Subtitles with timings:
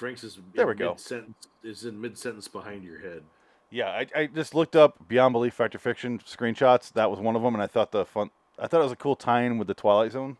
[0.00, 0.90] Franks is There in we go.
[0.90, 3.22] Mid-sentence, is in mid sentence behind your head.
[3.70, 6.92] Yeah, I, I just looked up Beyond Belief Fact or Fiction screenshots.
[6.94, 8.30] That was one of them, and I thought the fun.
[8.58, 10.36] I thought it was a cool tie-in with the Twilight Zone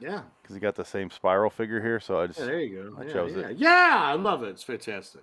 [0.00, 0.22] Yeah.
[0.42, 2.00] because he got the same spiral figure here.
[2.00, 3.00] So I just, Yeah, there you go.
[3.00, 3.48] I yeah, chose yeah.
[3.48, 3.56] it.
[3.58, 4.48] Yeah, I love it.
[4.48, 5.22] It's fantastic.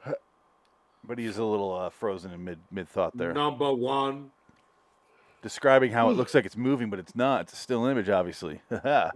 [1.04, 4.32] but he's a little uh, frozen in mid mid thought there, Number one.
[5.42, 7.42] describing how it looks like it's moving, but it's not.
[7.42, 8.62] It's a still image, obviously.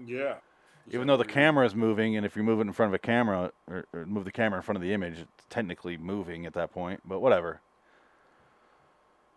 [0.05, 0.35] Yeah.
[0.89, 2.99] Even though the camera is moving, and if you move it in front of a
[2.99, 6.53] camera, or, or move the camera in front of the image, it's technically moving at
[6.53, 7.01] that point.
[7.05, 7.59] But whatever.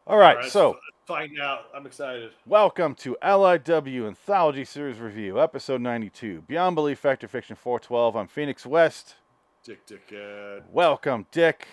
[0.06, 1.66] All right, so find out.
[1.74, 2.30] I'm excited.
[2.46, 8.16] welcome to LIW Anthology Series Review, episode 92, Beyond Belief Fact or Fiction 412.
[8.16, 9.16] I'm Phoenix West.
[9.62, 10.62] Dick Dickhead.
[10.72, 11.69] Welcome, Dick.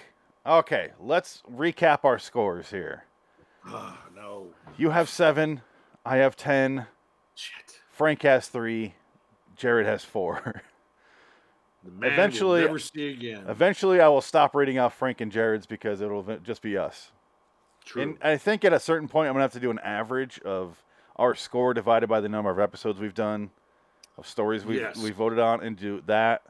[0.45, 3.05] Okay, let's recap our scores here.
[3.65, 4.47] Ah, no.
[4.77, 5.61] You have seven,
[6.05, 6.87] I have ten,
[7.33, 7.79] Shit.
[7.91, 8.95] Frank has three,
[9.57, 10.61] Jared has four.
[12.01, 13.45] Eventually- never see again.
[13.47, 17.11] Eventually, I will stop reading out Frank and Jared's because it'll just be us.
[17.85, 18.01] True.
[18.01, 20.83] And I think at a certain point, I'm gonna have to do an average of
[21.15, 23.51] our score divided by the number of episodes we've done,
[24.17, 24.97] of stories we've Yes.
[24.97, 26.43] we voted on, and do that,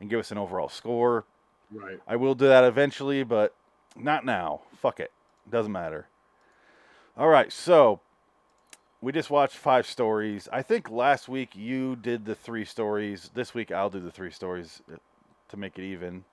[0.00, 1.24] and give us an overall score.
[1.72, 1.98] right.
[2.06, 3.52] I will do that eventually, but
[3.96, 4.60] not now.
[4.80, 5.10] Fuck it,
[5.50, 6.06] doesn't matter.
[7.16, 7.98] All right, so
[9.06, 10.48] we just watched five stories.
[10.52, 13.30] I think last week you did the three stories.
[13.32, 14.96] This week I'll do the three stories uh,
[15.48, 16.24] to make it even,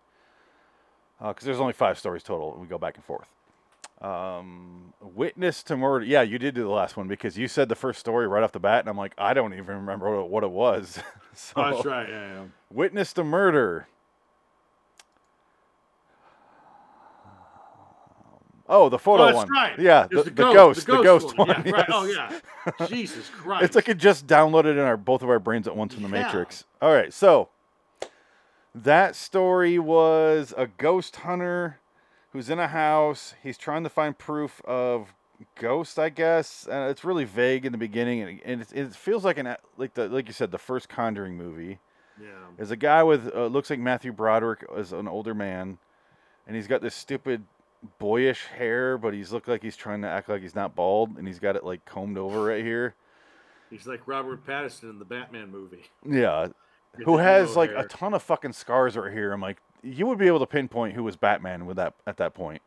[1.19, 2.57] because there's only five stories total.
[2.59, 3.27] We go back and forth.
[4.01, 6.03] Um, witness to murder.
[6.03, 8.53] Yeah, you did do the last one because you said the first story right off
[8.53, 10.99] the bat, and I'm like, I don't even remember what it, what it was.
[11.35, 12.09] so, Oh, that's right.
[12.09, 12.43] Yeah, yeah.
[12.71, 13.87] Witness to murder.
[18.69, 19.49] Oh, the photo oh, one.
[19.49, 19.77] right.
[19.77, 21.49] Yeah, It's the, the ghost, the ghost one.
[21.65, 21.85] Yeah, right.
[21.89, 22.39] Oh, yeah.
[22.87, 23.63] Jesus Christ.
[23.65, 26.07] It's like it just downloaded in our both of our brains at once in the
[26.09, 26.23] Yeah.
[26.23, 26.63] Matrix.
[26.81, 27.49] All right, so
[28.75, 31.79] that story was a ghost hunter
[32.31, 33.33] who's in a house.
[33.43, 35.13] He's trying to find proof of
[35.55, 36.67] ghosts, I guess.
[36.69, 39.93] And it's really vague in the beginning, and, and it, it feels like an like
[39.93, 41.79] the like you said, the first Conjuring movie.
[42.19, 42.27] yeah.
[42.57, 45.77] There's a guy with uh, looks like Matthew Broderick as an older man,
[46.47, 47.43] and he's got this stupid
[47.99, 51.27] boyish hair, but he's looked like he's trying to act like he's not bald, and
[51.27, 52.95] he's got it like combed over right here.
[53.69, 55.85] He's like Robert Pattinson in the Batman movie.
[56.07, 56.47] Yeah,
[57.05, 57.79] who has like hair.
[57.79, 59.31] a ton of fucking scars right here.
[59.31, 62.33] I'm like, you would be able to pinpoint who was Batman with that at that
[62.33, 62.61] point.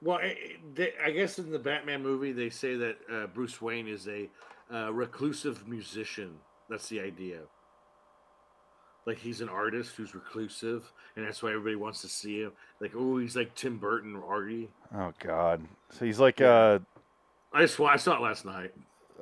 [0.00, 3.86] Well, I- they, I guess in the Batman movie, they say that uh, Bruce Wayne
[3.86, 4.28] is a
[4.72, 6.38] uh, reclusive musician.
[6.68, 7.40] That's the idea.
[9.06, 12.52] Like he's an artist who's reclusive, and that's why everybody wants to see him.
[12.80, 14.68] Like, oh, he's like Tim Burton or Artie.
[14.94, 16.78] Oh God, so he's like Yeah.
[17.52, 18.72] I just I saw it last night.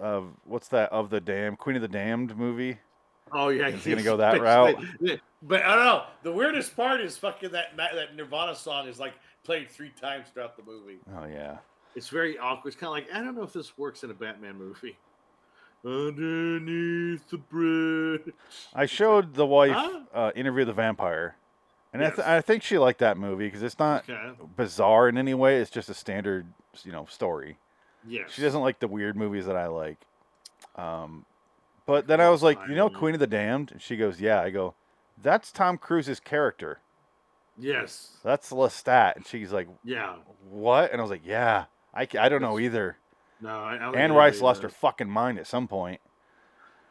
[0.01, 2.79] uh, uh, what's that of the Damned Queen of the Damned movie?
[3.33, 4.77] Oh yeah, he's he gonna go that route.
[5.43, 6.05] But I don't know.
[6.25, 9.15] The weirdest part is fucking that that Nirvana song is like
[9.45, 10.99] played three times throughout the movie.
[11.17, 11.59] Oh yeah.
[11.97, 12.73] It's very awkward.
[12.73, 14.97] It's kind of like I don't know if this works in a Batman movie.
[15.85, 18.35] Underneath the bridge.
[18.75, 20.01] I showed the wife Huh?
[20.13, 21.37] uh, Interview the Vampire,
[21.93, 24.33] and I, th- I think she liked that movie because it's not Okay.
[24.57, 25.59] bizarre in any way.
[25.59, 26.47] It's just a standard,
[26.85, 27.57] you know, story.
[28.07, 28.31] Yes.
[28.33, 29.99] She doesn't like the weird movies that I like.
[30.77, 31.27] Um,
[31.87, 33.73] but then I was like, you know, Queen of the Damned.
[33.73, 34.41] And she goes, yeah.
[34.41, 34.75] I go,
[35.21, 36.81] that's Tom Cruise's character.
[37.59, 38.17] Yes.
[38.25, 39.17] That's Lestat.
[39.17, 40.17] And she's like, Yeah.
[40.49, 40.93] what?
[40.93, 41.65] And I was like, yeah.
[41.93, 42.97] I, I don't know either.
[43.41, 43.51] No.
[43.51, 46.01] I, I Anne Rice lost her fucking mind at some point.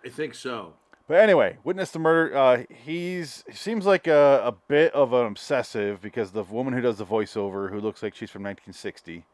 [0.03, 0.73] I think so.
[1.07, 2.37] But anyway, witness the murder.
[2.37, 6.81] Uh, he's he seems like a, a bit of an obsessive because the woman who
[6.81, 9.25] does the voiceover, who looks like she's from 1960,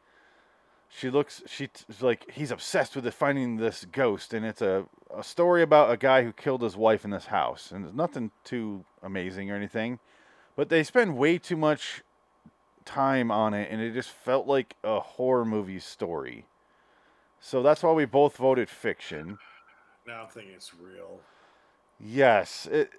[0.87, 4.85] she looks she t- like he's obsessed with it, finding this ghost, and it's a
[5.13, 8.31] a story about a guy who killed his wife in this house, and there's nothing
[8.45, 9.99] too amazing or anything,
[10.55, 12.03] but they spend way too much
[12.85, 16.45] time on it, and it just felt like a horror movie story.
[17.45, 19.37] So that's why we both voted fiction.
[20.07, 21.19] Now I'm thinking it's real.
[21.99, 22.65] Yes.
[22.65, 22.89] It,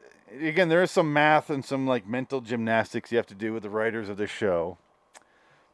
[0.41, 3.65] again, there is some math and some like mental gymnastics you have to do with
[3.65, 4.79] the writers of this show.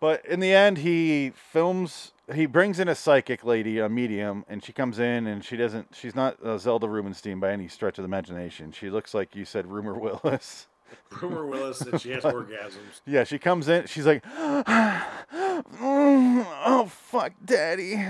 [0.01, 2.13] But in the end, he films.
[2.35, 5.95] He brings in a psychic lady, a medium, and she comes in, and she doesn't.
[5.95, 8.73] She's not uh, Zelda Rubinstein by any stretch of the imagination.
[8.73, 10.67] She looks like you said, Rumer Willis.
[11.21, 13.03] Rumer Willis and she has orgasms.
[13.07, 13.87] Yeah, she comes in.
[13.87, 15.07] She's like, "Mm,
[15.81, 18.03] "Oh fuck, daddy!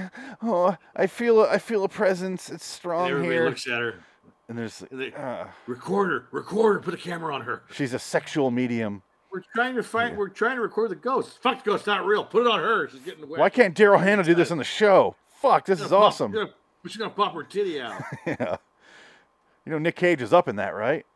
[0.43, 2.43] Oh, I feel a, I feel a presence.
[2.45, 3.95] It's And strong everybody here." looks at her.
[4.49, 7.63] and there's, and they- uh, Recorder, recorder, put a camera on her.
[7.73, 9.03] she's a sexual medium.
[9.33, 10.17] We're trying to find.
[10.17, 11.41] We're trying to record the ghost.
[11.43, 12.25] Fuck the ghost, not real.
[12.25, 12.89] Put it on her.
[12.89, 13.41] She's getting wet.
[13.41, 15.17] Why can't Daryl Hannah do this on the show?
[15.41, 16.35] Fuck, this is pop- awesome.
[16.35, 16.45] yeah,
[16.83, 18.03] but she's gonna pop her titty out.
[18.27, 18.57] Yeah.
[19.65, 21.07] You know, Nick Cage is up in that, right?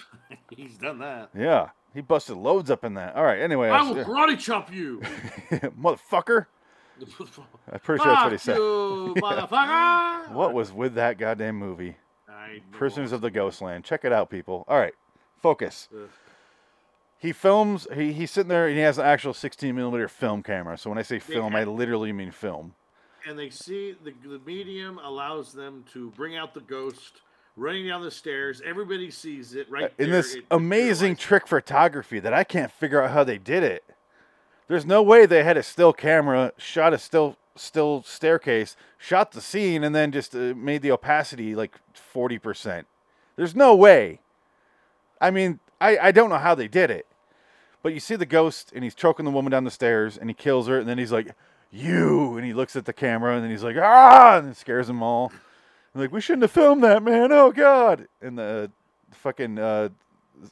[0.50, 1.30] He's done that.
[1.34, 1.70] Yeah.
[1.94, 3.14] He busted loads up in that.
[3.14, 3.40] All right.
[3.40, 5.00] Anyway, I I will karate chop you.
[5.80, 6.46] motherfucker.
[7.72, 8.56] I'm pretty sure that's what he said.
[8.56, 9.14] You.
[10.34, 11.96] What was with that goddamn movie?
[12.72, 13.84] Prisoners of the Ghostland.
[13.84, 14.64] Check it out, people.
[14.68, 14.94] All right,
[15.40, 15.88] focus.
[15.94, 16.08] Ugh.
[17.18, 17.86] He films.
[17.94, 20.76] He, he's sitting there and he has an actual 16 millimeter film camera.
[20.76, 22.74] So when I say film, I literally mean film.
[23.26, 27.22] and they see the, the medium allows them to bring out the ghost
[27.56, 28.60] running down the stairs.
[28.64, 30.22] Everybody sees it right in there.
[30.22, 33.84] this It amazing trick photography that I can't figure out how they did it.
[34.68, 39.40] There's no way they had a still camera, shot a still still staircase, shot the
[39.40, 42.84] scene, and then just uh, made the opacity like 40%.
[43.36, 44.20] There's no way.
[45.20, 47.06] I mean, I, I don't know how they did it.
[47.82, 50.34] But you see the ghost, and he's choking the woman down the stairs, and he
[50.34, 51.34] kills her, and then he's like,
[51.70, 52.36] You!
[52.36, 54.38] And he looks at the camera, and then he's like, Ah!
[54.38, 55.30] And scares them all.
[55.94, 57.32] And like, we shouldn't have filmed that, man.
[57.32, 58.08] Oh, God.
[58.20, 58.70] And the
[59.12, 59.88] fucking, uh,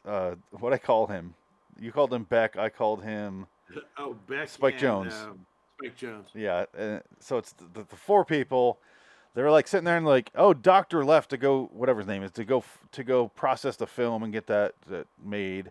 [0.06, 1.34] uh, what I call him.
[1.80, 2.56] You called him Beck.
[2.56, 3.46] I called him,
[3.98, 5.14] Oh, Beck Spike and, Jones.
[5.14, 5.46] um,
[5.78, 6.28] Spike Jones.
[6.34, 6.64] yeah.
[6.78, 8.78] Uh, so it's the, the, four people.
[9.34, 12.30] They're like sitting there and like, oh, doctor left to go, whatever his name is,
[12.32, 15.70] to go f- to go process the film and get that, that made,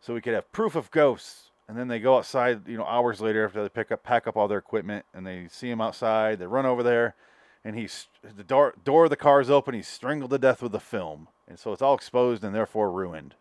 [0.00, 1.50] so we could have proof of ghosts.
[1.68, 4.36] And then they go outside, you know, hours later after they pick up pack up
[4.36, 6.40] all their equipment, and they see him outside.
[6.40, 7.14] They run over there,
[7.68, 9.74] and he's the door door of the car is open.
[9.74, 13.34] He's strangled to death with the film, and so it's all exposed and therefore ruined.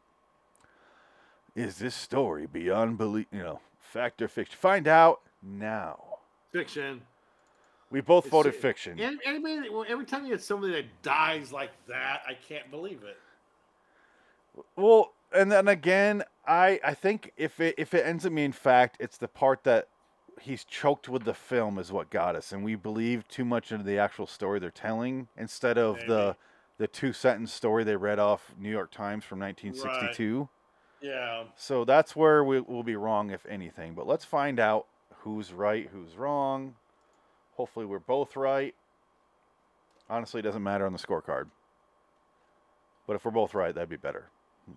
[1.56, 3.27] Is this story beyond belief?
[3.31, 4.57] You know, fact or fiction?
[4.59, 6.03] Find out now.
[6.51, 7.03] Fiction.
[7.89, 9.00] We both It's- voted fiction.
[9.00, 9.41] And, and
[9.71, 13.18] well, every time you get somebody that dies like that, I can't believe it.
[14.75, 18.97] Well, and then again, I I think if it if it ends up being fact,
[19.00, 19.88] it's the part that
[20.42, 23.84] he's choked with the film is what got us, and we believe too much into
[23.84, 26.38] the actual story they're telling instead of the Maybe.
[26.80, 30.48] the two sentence story they read off New York Times from 1962.
[31.01, 31.44] Yeah.
[31.56, 33.94] So that's where we, we'll be wrong, if anything.
[33.94, 34.88] But let's find out
[35.19, 36.75] who's right, who's wrong.
[37.56, 38.74] Hopefully, we're both right.
[40.10, 41.48] Honestly, it doesn't matter on the scorecard.
[43.06, 44.30] But if we're both right, that'd be better.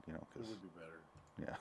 [0.07, 1.57] You know, It would be better.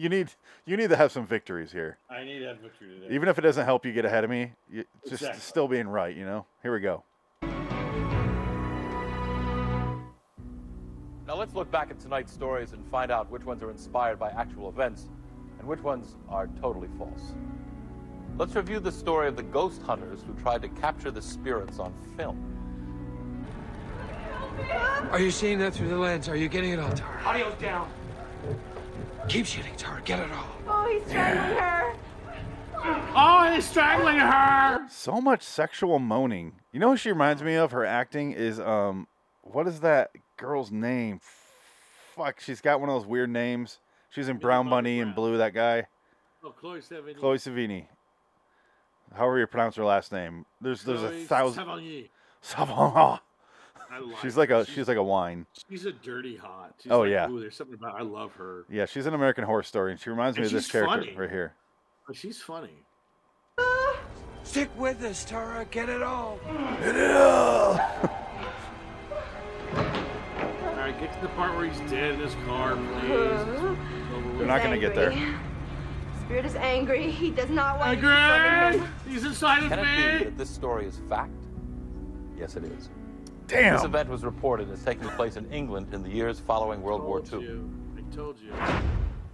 [0.00, 0.32] You need
[0.64, 3.14] you need to have some victories here, I need to have victory today.
[3.14, 4.52] even if it doesn't help you get ahead of me.
[4.70, 5.40] You, just Exactly.
[5.40, 6.46] still being right, you know.
[6.62, 7.04] Here we go.
[11.26, 14.30] Now let's look back at tonight's stories and find out which ones are inspired by
[14.30, 15.06] actual events
[15.58, 17.34] and which ones are totally false.
[18.38, 21.92] Let's review the story of the ghost hunters who tried to capture the spirits on
[22.16, 22.38] film.
[25.10, 26.28] Are you seeing that through the lens?
[26.28, 27.20] Are you getting it all, Tara?
[27.24, 27.88] Audio's down.
[29.28, 30.00] Keep shooting, Tara.
[30.02, 30.46] Get it all.
[30.66, 31.94] Oh, he's strangling her.
[33.14, 34.86] oh, he's strangling her.
[34.90, 36.52] So much sexual moaning.
[36.72, 37.70] You know who she reminds me of?
[37.72, 39.06] Her acting is um,
[39.42, 41.20] what is that girl's name?
[42.16, 43.78] Fuck, she's got one of those weird names.
[44.10, 45.36] She's in Brown Bobby Bunny and Blue.
[45.38, 45.86] That guy,
[46.42, 47.16] Oh, Chloe Savini.
[47.18, 47.86] Chloe Savini.
[49.14, 50.46] However you pronounce her last name.
[50.60, 51.64] There's there's a thousand.
[51.66, 52.08] Sevigny.
[52.40, 53.18] Savon.
[53.92, 55.46] I like She's like a she's, she's like a wine.
[55.68, 56.74] she's a dirty hot.
[56.82, 57.28] She's Oh, like, yeah.
[57.28, 58.64] Ooh, there's something about I love her.
[58.70, 61.14] Yeah, she's an American Horror Story, and she reminds me And of this character funny.
[61.16, 61.54] right here.
[62.08, 62.84] Oh, she's funny.
[64.44, 65.64] Stick with us, Tara.
[65.70, 66.38] Get it all.
[66.80, 67.72] Get it all.
[67.72, 67.78] all
[70.76, 73.10] right, get to the part where he's dead in his car, please.
[73.10, 73.76] It's over
[74.38, 75.12] We're not gonna get there.
[76.24, 77.10] Spirit is angry.
[77.10, 78.88] He does not want Hey, you to summon Greg!
[78.88, 78.94] him.
[79.12, 80.24] He's inside of Can it be me.
[80.30, 81.32] that this story is fact?
[82.38, 82.88] Yes, it is.
[83.50, 87.20] This event was reported as taking place in England in the years following World War
[87.20, 87.48] Told II.
[87.48, 87.70] you.
[87.96, 88.52] I told you.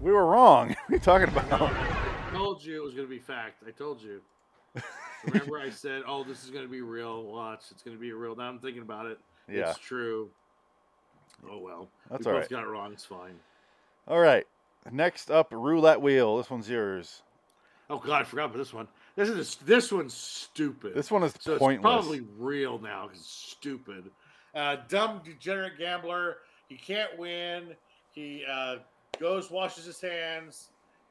[0.00, 0.68] We were wrong.
[0.86, 1.62] What are you talking about?
[1.62, 3.62] I told you it was going to be fact.
[3.66, 4.20] I told you.
[5.26, 7.24] Remember, I said, "Oh, this is going to be real.
[7.24, 9.18] Watch, it's going to be real." Now I'm thinking about it.
[9.50, 9.70] Yeah.
[9.70, 10.30] It's true.
[11.50, 11.88] Oh well.
[12.10, 12.50] That's we all both right.
[12.50, 12.92] got it wrong.
[12.92, 13.34] It's fine.
[14.08, 14.46] All right.
[14.90, 16.36] Next up, roulette wheel.
[16.36, 17.22] This one's yours.
[17.90, 18.88] Oh God, I forgot about this one.
[19.16, 20.94] This is this one's stupid.
[20.94, 21.76] This one is so pointless.
[21.76, 24.10] it's probably real now it's stupid.
[24.54, 26.38] Uh, dumb degenerate gambler.
[26.68, 27.74] He can't win.
[28.12, 28.76] He uh,
[29.18, 30.68] goes washes his hands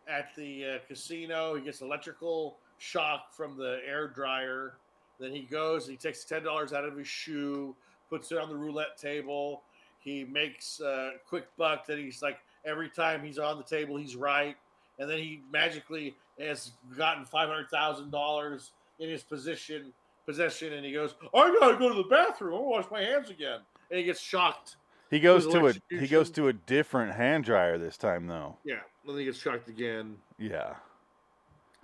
[0.07, 1.55] at the uh, casino.
[1.55, 4.74] He gets electrical shock from the air dryer.
[5.19, 5.88] Then he goes.
[5.88, 7.75] He takes ten dollars out of his shoe,
[8.09, 9.63] puts it on the roulette table.
[10.00, 11.88] He makes a quick buck.
[11.88, 14.55] That he's like every time he's on the table, he's right.
[15.00, 19.94] And then he magically has gotten five hundred thousand dollars in his position
[20.25, 22.56] possession, and he goes, "I gotta go to the bathroom.
[22.56, 23.60] I wash my hands again."
[23.92, 24.78] And he gets shocked.
[25.12, 28.58] He goes to a he goes to a different hand dryer this time though.
[28.64, 30.74] Yeah, and then he gets shocked again, Yeah.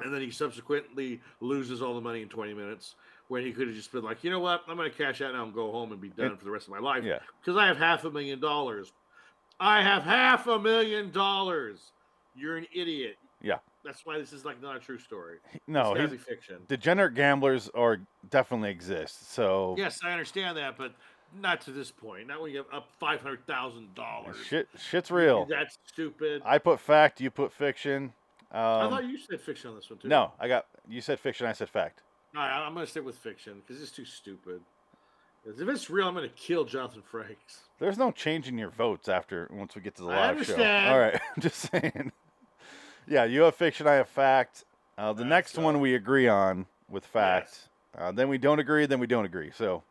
[0.04, 2.96] and then he subsequently loses all the money in twenty minutes.
[3.28, 5.44] When he could have just been like, you know what, I'm gonna cash out now
[5.44, 7.04] and go home and be done for the rest of my life.
[7.04, 7.20] Yeah.
[7.40, 8.92] because I have half a million dollars.
[9.60, 11.92] I have half a million dollars.
[12.36, 13.18] You're an idiot.
[13.42, 13.58] Yeah.
[13.84, 15.38] That's why this is like not a true story.
[15.68, 16.58] No, it's he's, fiction.
[16.68, 19.32] degenerate gamblers are definitely exist.
[19.34, 20.94] So Yes, I understand that, but
[21.42, 22.28] not to this point.
[22.28, 24.36] Not when you have up five hundred thousand dollars.
[24.46, 25.46] shit, shit's real.
[25.46, 26.42] That's stupid.
[26.46, 28.14] I put fact, you put fiction.
[28.52, 30.10] I Um, thought you said fiction on this one too.
[30.10, 31.48] no, I got you said fiction.
[31.48, 32.02] I said fact.
[32.36, 34.62] All right, I'm gonna stick with fiction because it's too stupid.
[35.46, 37.62] If it's real, I'm gonna kill Jonathan Frakes.
[37.80, 40.86] There's no changing your votes after once we get to the I live understand.
[40.88, 40.94] show.
[40.94, 42.12] All right, I'm just saying.
[43.08, 43.88] Yeah, you have fiction.
[43.88, 44.66] I have fact.
[44.98, 45.64] Uh, the next go.
[45.64, 47.50] one we agree on with fact.
[47.52, 47.68] Yes.
[47.98, 48.86] Uh, then we don't agree.
[48.86, 49.52] Then we don't agree.
[49.54, 49.84] So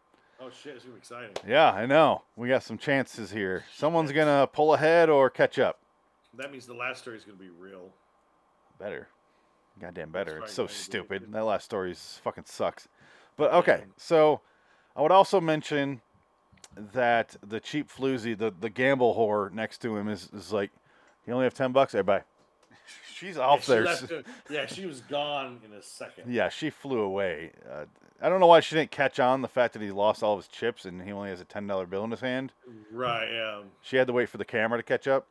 [0.42, 1.36] Oh shit, it's gonna be exciting.
[1.46, 3.64] yeah, I know we got some chances here.
[3.74, 5.78] Someone's gonna pull ahead or catch up.
[6.34, 7.90] That means the last story is gonna be real.
[8.78, 9.08] Better.
[9.78, 10.36] Goddamn better.
[10.36, 11.30] right, It's so stupid.
[11.30, 12.88] That last story is fucking sucks.
[13.36, 14.40] But okay, so
[14.96, 16.00] I would also mention
[16.76, 20.70] that the cheap floozy, the, the gamble whore next to him is, is like,
[21.26, 21.94] you only have ten bucks?
[21.94, 22.22] Bye.
[23.20, 23.84] She's Yeah, off she there.
[23.84, 26.32] it- yeah, she was gone in a second.
[26.32, 27.50] Yeah, she flew away.
[27.70, 27.84] Uh,
[28.22, 30.40] I don't know why she didn't catch on the fact that he lost all of
[30.40, 32.52] his chips and he only has a ten dollar bill in his hand.
[32.92, 33.28] Right.
[33.30, 33.62] Yeah.
[33.82, 35.26] She had to wait for the camera to catch up.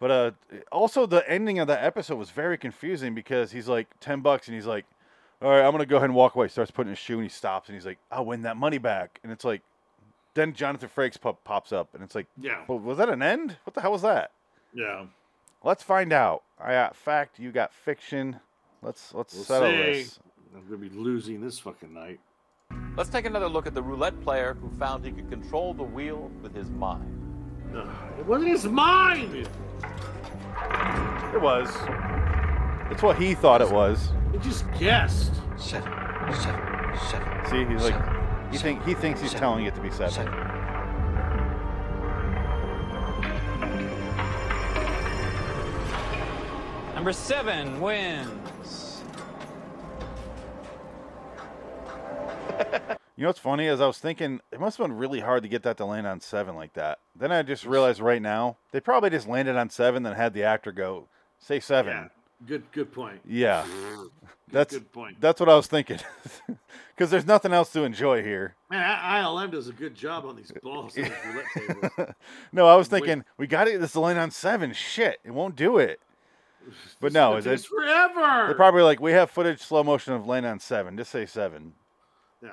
[0.00, 0.30] But uh,
[0.72, 4.54] also the ending of that episode was very confusing because he's like ten bucks and
[4.54, 4.84] he's like,
[5.40, 7.28] "All right, I'm gonna go ahead and walk away." Starts putting his shoe and he
[7.28, 9.62] stops and he's like, "I'll win that money back." And it's like,
[10.34, 12.64] then Jonathan Frakes pop, pops up and it's like, Yeah.
[12.68, 13.56] well, "Was that an end?
[13.64, 14.32] What the hell was that?"
[14.74, 15.06] Yeah.
[15.64, 16.42] Let's find out.
[16.60, 18.38] I got fact, you got fiction.
[18.82, 19.76] Let's let's We'll settle see.
[19.76, 20.18] this.
[20.54, 22.20] I'm gonna be losing this fucking night.
[22.98, 26.30] Let's take another look at the roulette player who found he could control the wheel
[26.42, 27.18] with his mind.
[27.74, 29.34] Ugh, it wasn't his mind.
[31.34, 31.74] It was.
[32.90, 34.10] It's what he thought it was.
[34.32, 35.32] He just guessed.
[35.56, 35.90] Seven,
[36.34, 37.46] seven, seven.
[37.46, 40.26] See, he's like, seven, he think he thinks he's seven, telling it to be seven.
[47.04, 49.02] Number seven wins.
[53.14, 55.48] You know what's funny is I was thinking it must have been really hard to
[55.50, 57.00] get that to land on seven like that.
[57.14, 60.44] Then I just realized right now they probably just landed on seven, then had the
[60.44, 61.08] actor go
[61.38, 61.92] say seven.
[61.92, 62.08] Yeah.
[62.46, 62.72] Good.
[62.72, 63.20] Good point.
[63.28, 63.66] Yeah,
[64.50, 65.20] that's good point.
[65.20, 65.98] that's what I was thinking.
[66.96, 68.54] Because there's nothing else to enjoy here.
[68.70, 72.14] Man, I- ILM does a good job on these balls on these roulette tables.
[72.52, 73.00] No, I was Wait.
[73.00, 74.72] thinking we got to get this to land on seven.
[74.72, 76.00] Shit, it won't do it.
[77.00, 77.66] But no, it is it?
[77.66, 78.46] forever.
[78.46, 80.96] They're probably like we have footage slow motion of Lane on seven.
[80.96, 81.72] Just say seven.
[82.42, 82.52] No.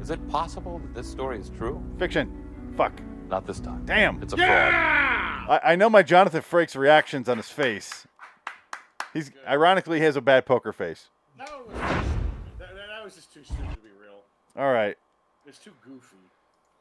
[0.00, 1.82] Is it possible that this story is true?
[1.98, 2.72] Fiction.
[2.76, 2.92] Fuck.
[3.28, 3.82] Not this time.
[3.86, 4.22] Damn.
[4.22, 4.48] It's a fraud.
[4.48, 5.46] Yeah.
[5.48, 8.06] I, I know my Jonathan Frakes reactions on his face.
[9.14, 11.08] He's ironically he has a bad poker face.
[11.38, 11.80] That, was just,
[12.58, 14.20] that, that- that was just too stupid to be real.
[14.56, 14.96] All right.
[15.46, 16.16] It's too goofy.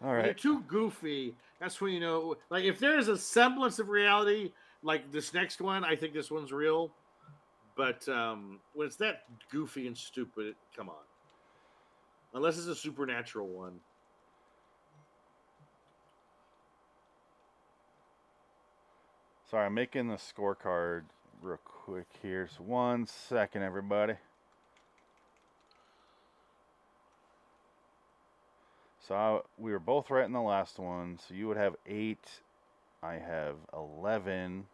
[0.03, 0.17] All right.
[0.17, 1.35] When you're too goofy.
[1.59, 2.35] That's when you know.
[2.49, 4.51] Like if there is a semblance of reality,
[4.83, 6.91] like this next one, I think this one's real.
[7.75, 10.95] But um, when it's that goofy and stupid, come on.
[12.33, 13.79] Unless it's a supernatural one.
[19.49, 21.03] Sorry, I'm making the scorecard
[21.41, 22.47] real quick here.
[22.55, 24.13] So one second, everybody.
[29.07, 31.19] So I, we were both right in the last one.
[31.27, 32.25] So you would have eight.
[33.03, 34.65] I have eleven.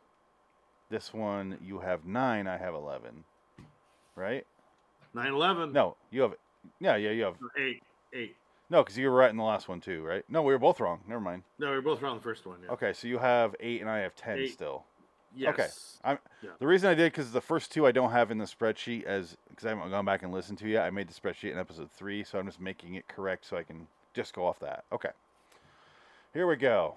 [0.90, 2.48] This one you have nine.
[2.48, 3.24] I have eleven.
[4.16, 4.46] Right?
[5.14, 5.74] 9 11.
[5.74, 6.34] No, you have.
[6.80, 7.36] Yeah, yeah, you have.
[7.58, 7.82] 8.
[8.14, 8.36] 8.
[8.70, 10.24] No, because you were right in the last one too, right?
[10.28, 11.00] No, we were both wrong.
[11.08, 11.44] Never mind.
[11.60, 12.58] No, we are both around the first one.
[12.64, 12.72] Yeah.
[12.72, 14.52] Okay, so you have eight and I have ten Eight.
[14.52, 14.84] still.
[15.36, 15.54] Yes.
[15.54, 15.68] Okay.
[16.04, 16.50] I'm, Yeah.
[16.60, 19.38] The reason I did because the first two I don't have in the spreadsheet as
[19.50, 20.84] because I haven't gone back and listened to yet.
[20.84, 23.64] I made the spreadsheet in episode three, so I'm just making it correct so I
[23.64, 24.84] can just go off that.
[24.92, 25.12] Okay.
[26.34, 26.96] Here we go.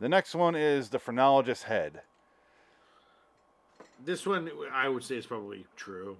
[0.00, 2.02] The next one is the phrenologist's head.
[4.04, 6.16] This one, I would say, is probably true.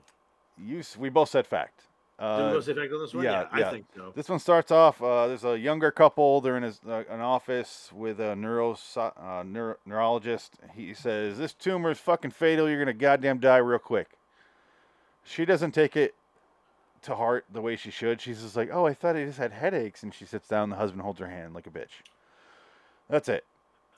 [0.57, 1.87] You s- we both said fact.
[2.19, 3.25] Did Uh, we go say fact on this one?
[3.25, 3.71] yeah, I yeah.
[3.71, 4.12] think so.
[4.14, 5.02] This one starts off.
[5.02, 6.41] Uh, there's a younger couple.
[6.41, 10.59] They're in his, uh, an office with a neuro, uh, neuro neurologist.
[10.75, 12.69] He says, "This tumor is fucking fatal.
[12.69, 14.11] You're gonna goddamn die real quick."
[15.25, 16.14] She doesn't take it
[17.02, 18.21] to heart the way she should.
[18.21, 20.71] She's just like, "Oh, I thought I just had headaches," and she sits down.
[20.71, 22.02] The husband holds her hand like a bitch.
[23.09, 23.45] That's it.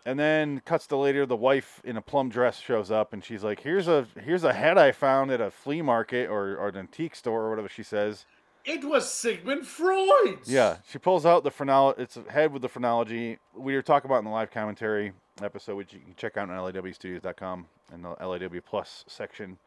[0.07, 1.25] And then cuts to later.
[1.25, 4.53] The wife in a plum dress shows up, and she's like, "Here's a here's a
[4.53, 7.83] head I found at a flea market or, or an antique store or whatever." She
[7.83, 8.27] says.
[8.67, 10.51] It was Sigmund Freud's.
[10.51, 12.03] Yeah, she pulls out the phrenology.
[12.03, 13.39] It's a head with the phrenology.
[13.55, 16.73] We were talking about in the live commentary episode, which you can check out on
[16.73, 19.59] lawstudios.com in the LAW Plus section.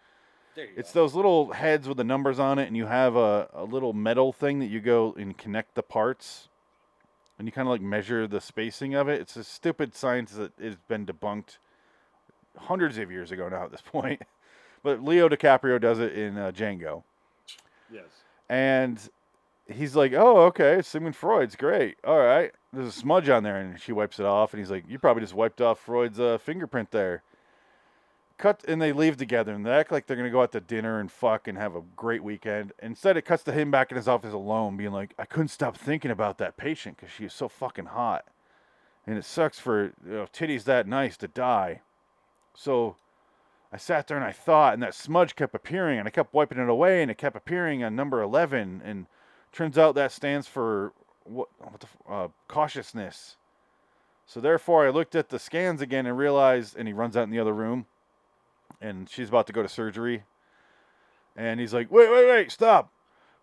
[0.55, 1.01] There you It's go.
[1.01, 4.33] those little heads with the numbers on it, and you have a, a little metal
[4.33, 6.49] thing that you go and connect the parts,
[7.37, 9.21] and you kind of like measure the spacing of it.
[9.21, 11.57] It's a stupid science that has been debunked
[12.57, 14.21] hundreds of years ago now at this point.
[14.83, 17.03] But Leo DiCaprio does it in uh, Django,
[17.91, 18.05] Yes.
[18.47, 18.97] and
[19.67, 21.97] he's like, "Oh, okay, Sigmund Freud's great.
[22.03, 24.85] All right, there's a smudge on there," and she wipes it off, and he's like,
[24.87, 27.23] "You probably just wiped off Freud's uh, fingerprint there."
[28.37, 30.99] Cut, and they leave together, and they act like they're gonna go out to dinner
[30.99, 32.71] and fuck and have a great weekend.
[32.79, 35.75] Instead, it cuts to him back in his office alone, being like, "I couldn't stop
[35.75, 38.25] thinking about that patient because she is so fucking hot,
[39.07, 41.81] and it sucks for you know, titties that nice to die."
[42.53, 42.95] So
[43.71, 46.59] I sat there and I thought, and that smudge kept appearing, and I kept wiping
[46.59, 49.07] it away, and it kept appearing on number eleven, and
[49.51, 51.49] turns out that stands for what?
[51.57, 52.11] What the?
[52.11, 53.35] Uh, cautiousness.
[54.27, 57.31] So therefore, I looked at the scans again and realized, and he runs out in
[57.31, 57.87] the other room,
[58.81, 60.23] and she's about to go to surgery,
[61.35, 62.91] and he's like, "Wait, wait, wait, stop!"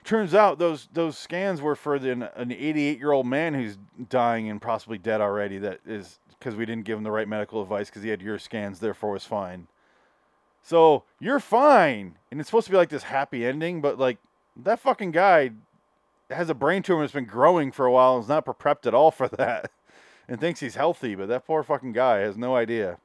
[0.04, 4.50] Turns out those those scans were for the, an 88 year old man who's dying
[4.50, 5.58] and possibly dead already.
[5.58, 8.38] That is because we didn't give him the right medical advice because he had your
[8.38, 9.66] scans, therefore was fine.
[10.62, 14.18] So you're fine, and it's supposed to be like this happy ending, but like
[14.56, 15.50] that fucking guy
[16.30, 18.94] has a brain tumor that's been growing for a while and is not prepped at
[18.94, 19.70] all for that,
[20.28, 22.98] and thinks he's healthy, but that poor fucking guy has no idea.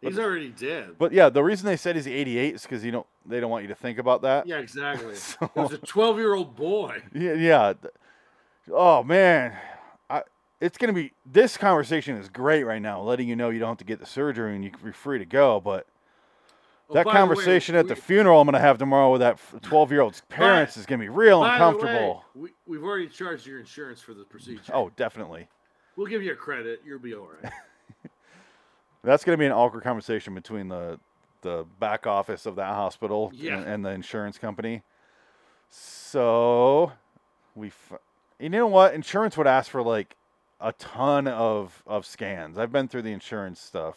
[0.00, 0.96] He's already dead.
[0.98, 3.62] But yeah, the reason they said he's 88 is because you don't they don't want
[3.64, 4.46] you to think about that.
[4.46, 5.14] yeah, exactly.
[5.16, 7.02] So- was a 12 year old boy.
[7.14, 7.72] Yeah, yeah.
[8.72, 9.56] Oh man,
[10.10, 10.22] I,
[10.60, 11.12] it's gonna be.
[11.26, 14.06] This conversation is great right now, letting you know you don't have to get the
[14.06, 15.60] surgery and you can be free to go.
[15.60, 15.86] But
[16.90, 19.38] Oh, that by the way, conversation at the funeral I'm gonna have tomorrow with that
[19.62, 22.24] 12 year old's parents is gonna be real by the way, uncomfortable.
[22.34, 24.72] we, we've already charged your insurance for the procedure.
[24.72, 25.48] Oh, definitely.
[25.96, 26.80] We'll give you a credit.
[26.86, 27.52] You'll be all right.
[29.04, 30.98] That's gonna be an awkward conversation between the
[31.42, 33.58] the back office of that hospital Yeah.
[33.58, 34.82] and, and the insurance company.
[35.70, 36.92] So
[37.54, 37.92] we, f-
[38.40, 38.94] you know what?
[38.94, 40.16] Insurance would ask for like
[40.60, 42.58] a ton of of scans.
[42.58, 43.96] I've been through the insurance stuff.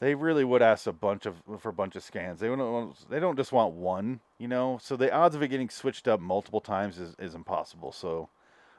[0.00, 2.40] They really would ask a bunch of for a bunch of scans.
[2.40, 4.78] They don't they don't just want one, you know.
[4.82, 7.92] So the odds of it getting switched up multiple times is, is impossible.
[7.92, 8.28] So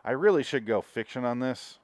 [0.03, 1.79] I really should go fiction on this.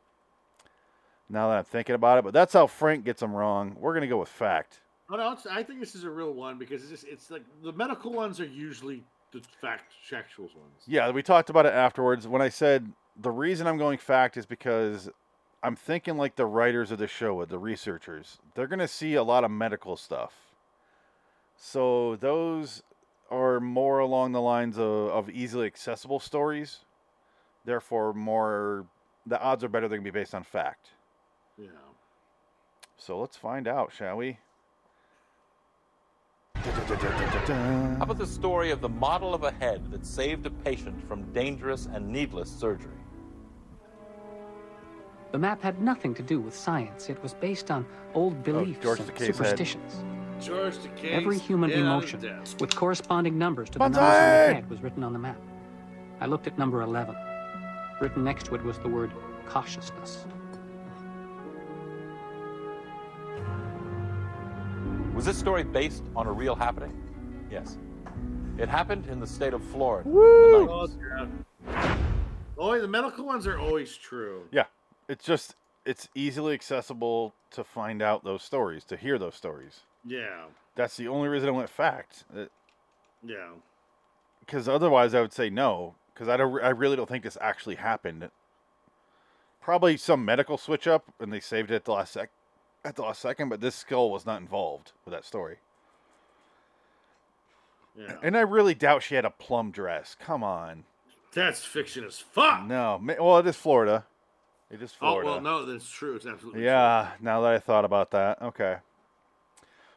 [1.32, 3.76] Now that I'm thinking about it, but that's how Frank gets them wrong.
[3.80, 4.82] We're gonna go with fact.
[5.10, 7.72] Oh no, I think this is a real one because it's just it's like the
[7.74, 10.84] medical ones are usually the fact factual ones.
[10.88, 12.28] Yeah, we talked about it afterwards.
[12.28, 15.10] When I said the reason I'm going fact is because
[15.64, 18.40] I'm thinking like the writers of the show would, the researchers.
[18.56, 20.34] They're going to see a lot of medical stuff.
[21.56, 22.82] So those
[23.30, 26.80] are more along the lines of, of easily accessible stories.
[27.64, 28.88] Therefore, more
[29.28, 30.90] the odds are better they're going to be based on fact.
[31.58, 31.68] Yeah.
[32.98, 34.38] So let's find out, shall we?
[36.56, 41.24] How about the story of the model of a head that saved a patient from
[41.34, 42.94] dangerous and needless surgery?
[45.32, 47.10] The map had nothing to do with science.
[47.10, 49.36] It was based on old oh, beliefs George and Takei's head.
[49.36, 50.04] superstitions.
[50.40, 51.12] George Takei.
[51.12, 54.42] Every human dead on his emotion, with corresponding numbers to the numbers Banzai!
[54.44, 55.40] on the head, was written on the map.
[56.20, 57.16] I looked at number 11.
[58.02, 59.12] Written next to it was the word
[59.46, 60.26] cautiousness.
[65.14, 66.98] Was this story based on a real happening?
[67.52, 67.78] Yes.
[68.58, 70.08] It happened in the state of Florida.
[70.10, 70.88] in the Oh,
[71.68, 71.98] yeah.
[72.58, 74.44] Oh, the medical ones are always true.
[74.52, 74.66] Yeah,
[75.08, 79.82] it's just it's easily accessible to find out those stories, to hear those stories.
[80.06, 80.46] Yeah.
[80.76, 82.24] That's the only reason I went fact.
[82.36, 82.52] It,
[83.24, 83.50] Yeah.
[84.40, 85.96] Because otherwise, I would say no.
[86.14, 88.30] Because I don't, I really don't think this actually happened.
[89.60, 92.30] Probably some medical switch up, and they saved it at the last sec,
[92.84, 93.50] at the last second.
[93.50, 95.58] But this skull was not involved with that story.
[97.98, 98.16] Yeah.
[98.24, 100.16] And I really doubt she had a plum dress.
[100.20, 100.86] Come on,
[101.34, 102.64] That's fiction as fuck.
[102.66, 103.02] no.
[103.20, 104.06] Well, it is Florida.
[104.70, 105.20] It is Florida.
[105.20, 105.44] Oh Florida.
[105.44, 106.16] well, no, that's true.
[106.16, 106.68] It's absolutely true.
[106.68, 108.42] Yeah, now that I thought about that.
[108.42, 108.78] Okay.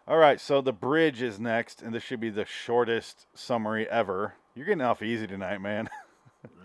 [0.09, 4.35] All right, so the bridge is next, and this should be the shortest summary ever.
[4.55, 5.89] You're getting off easy tonight, man.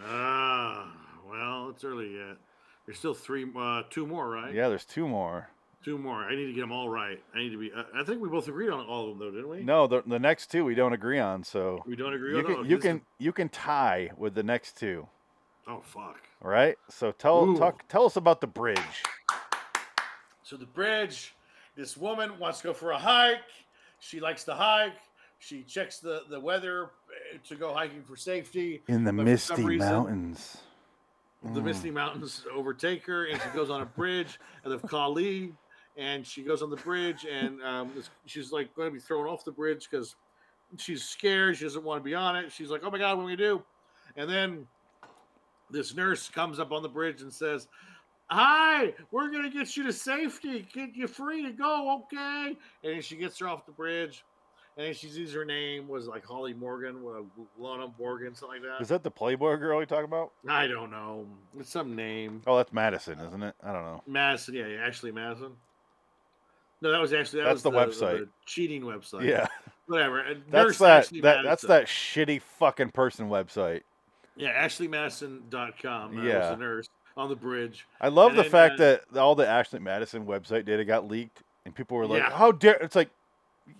[0.03, 0.91] Ah,
[1.29, 2.35] well, it's early yet.
[2.85, 4.53] There's still three, uh, two more, right?
[4.53, 5.49] yeah, there's two more.
[5.83, 6.15] Two more.
[6.23, 7.21] I need to get them all right.
[7.33, 7.71] I need to be.
[7.71, 9.63] Uh, I think we both agreed on all of them, though, didn't we?
[9.63, 12.45] No, the, the next two we don't agree on, so We don't agree you on
[12.45, 15.07] can you can is- you can tie with the next two.
[15.67, 16.19] Oh fuck.
[16.43, 16.75] All right.
[16.89, 17.57] So tell Ooh.
[17.57, 19.03] talk tell us about the bridge.
[20.43, 21.33] So the bridge.
[21.77, 23.39] This woman wants to go for a hike.
[23.99, 24.97] She likes to hike.
[25.37, 28.81] She checks the the weather uh, to go hiking for safety.
[28.89, 30.57] In the but misty reason, mountains.
[31.41, 35.53] The Misty Mountains overtake her, and she goes on a bridge And of the Kali,
[35.99, 37.91] and she goes on the bridge, and um,
[38.25, 40.15] she's like going to be thrown off the bridge because
[40.77, 41.57] she's scared.
[41.57, 42.51] She doesn't want to be on it.
[42.51, 43.61] She's like, "Oh my god, what do we do?"
[44.15, 44.67] And then
[45.69, 47.67] this nurse comes up on the bridge and says,
[48.31, 52.55] Hi, we're gonna get you to safety, get you free to go, okay?
[52.83, 54.23] And then she gets her off the bridge,
[54.77, 57.21] and she sees her name was like Holly Morgan, uh,
[57.57, 58.83] Lana Morgan, something like that.
[58.83, 60.31] Is that the Playboy girl you talking about?
[60.47, 61.25] I don't know.
[61.59, 62.43] It's some name.
[62.45, 63.55] Oh, that's Madison, isn't it?
[63.63, 64.03] I don't know.
[64.05, 65.53] Madison, yeah, yeah, Ashley Madison.
[66.81, 67.71] No, that was actually that That's was the
[68.05, 68.27] website.
[68.45, 69.23] cheating website.
[69.25, 69.47] Yeah,
[69.87, 70.23] whatever.
[70.49, 71.09] That's that.
[71.21, 73.81] That that's that shitty fucking person website.
[74.37, 76.17] Yeah, AshleyMadison.com.
[76.17, 76.39] Uh, yeah, Yeah.
[76.51, 77.85] was a nurse on the bridge.
[77.99, 81.07] I love And the then, fact uh, that all the Ashley Madison website data got
[81.07, 82.31] leaked, and people were like, Yeah.
[82.31, 83.09] "How dare!" It's like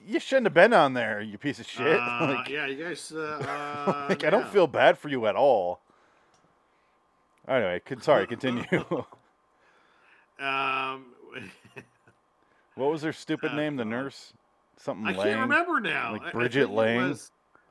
[0.05, 1.97] you shouldn't have been on there, you piece of shit.
[2.01, 3.13] Uh, like, yeah, you guys.
[3.15, 3.19] Uh,
[3.88, 5.79] uh, like, I don't feel bad for you at all.
[7.47, 8.65] Anyway, sorry, continue.
[10.39, 11.05] Um,
[12.75, 13.75] what was her stupid Oh, name?
[13.75, 14.34] The nurse,
[14.77, 15.27] something I Lang.
[15.27, 16.13] can't remember now.
[16.13, 17.17] Like Bridget Lang?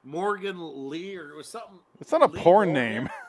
[0.04, 1.78] Morgan Lee, or it was something.
[2.00, 2.74] It's not a Lee porn Morgan.
[2.94, 3.08] name.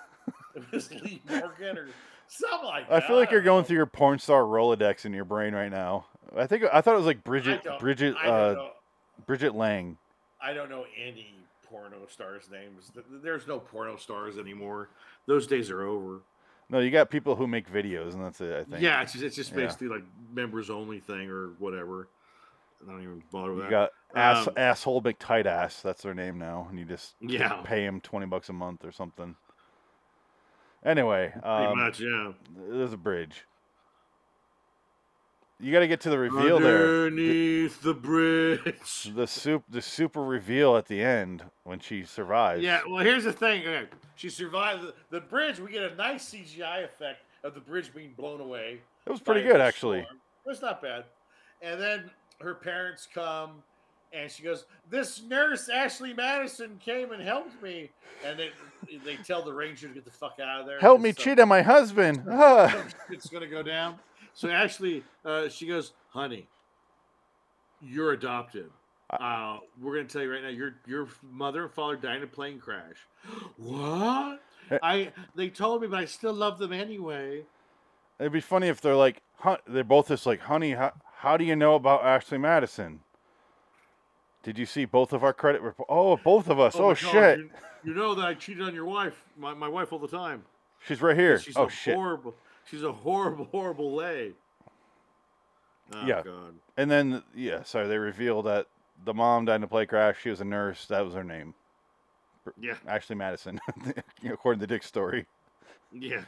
[0.55, 1.87] It was Lee Morgan or
[2.27, 3.03] something like that.
[3.03, 6.05] I feel like you're going through your porn star Rolodex in your brain right now.
[6.35, 8.69] I think I thought it was like Bridget Bridget uh.
[9.25, 9.97] Bridget Lang.
[10.41, 11.35] I don't know any
[11.69, 12.91] porno stars' names.
[13.21, 14.89] There's no porno stars anymore.
[15.27, 16.21] Those days are over.
[16.69, 18.53] No, you got people who make videos, and that's it.
[18.53, 18.81] I think.
[18.81, 19.57] Yeah, it's just, it's just Yeah.
[19.57, 20.03] basically like
[20.33, 22.07] members only thing or whatever.
[22.87, 23.91] I don't even bother with You that.
[24.13, 25.81] got ass Um, asshole McTight ass.
[25.81, 27.61] That's their name now, and you just Yeah.
[27.63, 29.35] pay him twenty bucks a month or something.
[30.85, 32.31] Anyway, Pretty um, much, yeah.
[32.55, 33.45] there's a bridge.
[35.61, 37.05] You got to get to the reveal there.
[37.07, 39.09] Underneath the bridge.
[39.15, 42.63] The soup, the super reveal at the end when she survives.
[42.63, 43.61] Yeah, well, here's the thing.
[43.61, 45.59] okay, She survived the, the bridge.
[45.59, 48.79] We get a nice CGI effect of the bridge being blown away.
[49.05, 50.01] it was pretty good actually.
[50.03, 50.19] storm.
[50.45, 51.03] It's not bad.
[51.61, 52.09] And then
[52.41, 53.61] her parents come,
[54.13, 57.89] and she goes, "This nurse Ashley Madison came and helped me."
[58.25, 58.51] And they
[59.05, 60.79] they tell the ranger to get the fuck out of there.
[60.79, 62.23] Help me uh, cheat on my husband.
[63.09, 63.99] It's gonna go down.
[64.39, 66.47] So actually, uh, she goes, "Honey,
[67.81, 68.71] you're adopted.
[69.09, 72.27] Uh, we're gonna tell you right now, your your mother and father died in a
[72.27, 73.05] plane crash.
[73.57, 74.39] what?
[74.71, 74.77] Eh.
[74.81, 77.43] I they told me, but I still love them anyway.
[78.17, 81.43] It'd be funny if they're like, hun- they're both just like, honey, how, how do
[81.43, 83.01] you know about Ashley Madison?
[84.43, 85.89] Did you see both of our credit report?
[85.91, 86.77] Oh, both of us.
[86.77, 87.39] Oh, God, shit.
[87.39, 87.49] You,
[87.83, 90.43] you know that I cheated on your wife, my, my wife, all the time.
[90.85, 91.39] She's right here.
[91.39, 91.95] She's oh, shit.
[91.95, 92.35] horrible.
[92.69, 94.33] She's a horrible, horrible lay.
[95.93, 96.21] Oh, Yeah.
[96.23, 96.55] God.
[96.77, 98.67] And then, yeah, sorry, they reveal that
[99.05, 100.17] the mom died in a plane crash.
[100.21, 100.85] She was a nurse.
[100.87, 101.53] That was her name.
[102.59, 102.75] Yeah.
[102.87, 103.59] Ashley Madison,
[104.25, 105.25] according to Dick's story.
[105.91, 106.25] Yes.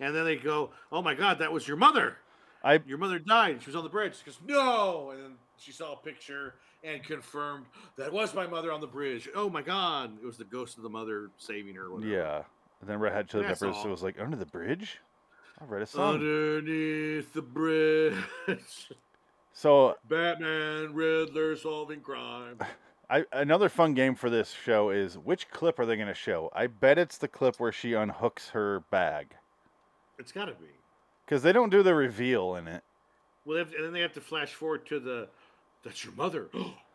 [0.00, 2.16] And then they go, "Oh my God, that was your mother."
[2.64, 3.60] I your mother died.
[3.62, 4.16] She was on the bridge.
[4.18, 5.10] She goes, no.
[5.10, 7.66] And then she saw a picture and confirmed
[7.96, 9.28] that was my mother on the bridge.
[9.34, 10.12] Oh my God.
[10.22, 11.86] It was the ghost of the mother saving her.
[11.86, 12.12] or Whatever.
[12.12, 12.42] Yeah.
[12.80, 13.88] And then Red Hot Chili Peppers all.
[13.88, 14.98] was like, under the bridge?
[15.62, 16.14] I read a song.
[16.14, 18.16] Underneath the bridge.
[19.54, 22.58] So Batman, Riddler solving crime.
[23.10, 26.50] I, another fun game for this show is which clip are they going to show?
[26.54, 29.34] I bet it's the clip where she unhooks her bag
[30.18, 30.68] It's got to be.
[31.26, 32.82] because they don't do the reveal in it.
[33.44, 35.28] Well, they have and then they have to flash forward to the.
[35.84, 36.48] That's your mother.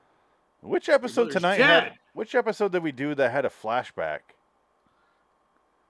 [0.62, 1.62] Which episode tonight?
[1.62, 4.22] Had, which episode did we do that had a flashback?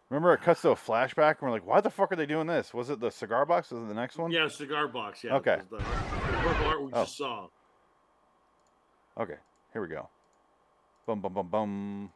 [0.10, 2.48] Remember, it cuts to a flashback, and we're like, "Why the fuck are they doing
[2.48, 3.72] this?" Was it the cigar box?
[3.72, 4.32] Was it the next one?
[4.32, 5.24] yeah, cigar box.
[5.24, 5.36] Yeah.
[5.36, 5.58] Okay.
[5.70, 7.04] The, the purple art we Oh.
[7.04, 7.48] just saw.
[9.20, 9.36] Okay,
[9.74, 10.08] here we go.
[11.06, 12.12] Bum bum bum bum.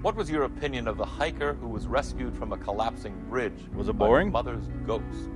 [0.00, 3.68] What was your opinion of the hiker who was rescued from a collapsing bridge?
[3.74, 4.30] Was it by boring?
[4.32, 5.28] Mother's ghost.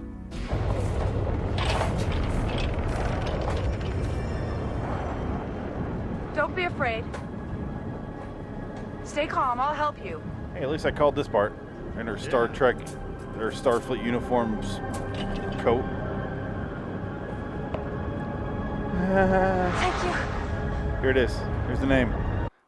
[6.34, 7.04] Don't be afraid.
[9.04, 9.60] Stay calm.
[9.60, 10.22] I'll help you.
[10.58, 11.56] Hey, at least I called this part.
[12.00, 12.76] In her Star Trek,
[13.36, 14.80] her Starfleet uniforms
[15.62, 15.84] coat.
[19.78, 21.00] Thank you.
[21.00, 21.36] Here it is.
[21.68, 22.12] Here's the name.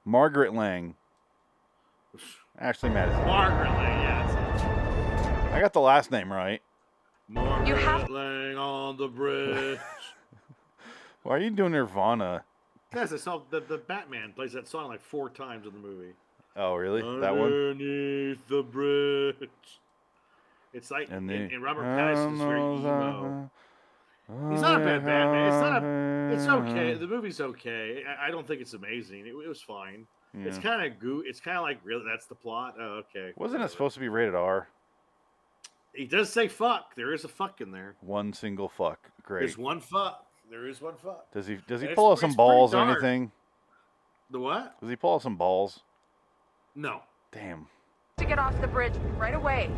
[0.05, 0.95] Margaret Lang.
[2.61, 3.27] Ashley Madison.
[3.27, 5.51] Margaret Lang, yeah.
[5.53, 6.63] I got the last name right.
[7.27, 9.81] Margaret You have- Lang on the bridge.
[11.25, 12.45] Why are you doing Nirvana?
[12.93, 16.13] Guys, I saw the, the Batman plays that song like four times in the movie.
[16.57, 17.01] Oh, really?
[17.21, 17.47] That one?
[17.47, 19.49] Underneath the bridge.
[20.73, 23.51] It's like, And and, the and Robert Pattinson is very emo.
[24.53, 25.49] He's not a bad Batman.
[25.49, 26.63] It's not a.
[26.63, 26.95] It's okay.
[26.95, 28.05] The movie's okay.
[28.07, 29.21] I, I don't think it's amazing.
[29.27, 30.07] It, it was fine.
[30.33, 31.25] It's kind of goo.
[31.27, 32.05] It's kind of like really.
[32.09, 32.77] That's the plot.
[32.79, 33.33] Oh, okay.
[33.37, 34.69] Wasn't it supposed to be rated R?
[35.93, 36.95] He does say fuck.
[36.95, 37.97] There is a fuck in there.
[38.01, 39.11] One single fuck.
[39.25, 39.41] Great.
[39.41, 40.25] There's one fuck.
[40.49, 41.33] There is one fuck.
[41.33, 43.33] Does he does he It's pull out some balls or anything?
[44.31, 44.81] The what?
[44.81, 45.81] Does he pull out some balls?
[46.75, 47.03] No.
[47.33, 47.67] Damn.
[48.19, 49.71] To get off the bridge right away.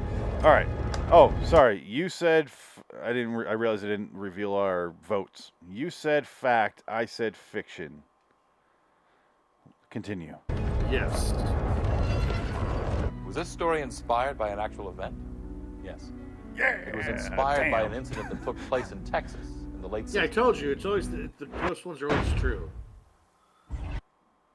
[0.43, 0.67] All right.
[1.11, 1.83] Oh, sorry.
[1.87, 3.33] You said f- I didn't.
[3.33, 5.53] Re- I realized I didn't reveal our votes.
[5.71, 6.83] You said fact.
[6.89, 8.03] I said fiction.
[9.91, 10.37] Continue.
[10.91, 11.33] Yes.
[13.27, 15.15] Was this story inspired by an actual event?
[15.85, 16.13] Yes.
[16.57, 16.73] Yeah.
[16.73, 20.15] It was inspired by an incident that took place in Texas in the late 60s.
[20.15, 20.71] Yeah, I told you.
[20.71, 22.71] It's always the, the close ones are always true.